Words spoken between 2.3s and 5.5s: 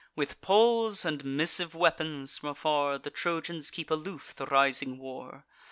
from afar, The Trojans keep aloof the rising war.